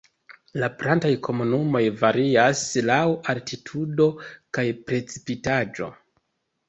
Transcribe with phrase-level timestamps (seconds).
[0.61, 2.97] La plantaj komunumoj varias laŭ
[3.35, 4.09] altitudo
[4.59, 5.91] kaj precipitaĵo.